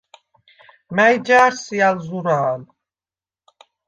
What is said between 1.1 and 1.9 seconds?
ჯა̄რ სი